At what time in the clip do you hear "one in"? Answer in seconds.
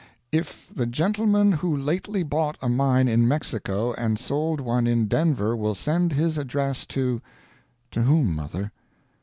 4.59-5.05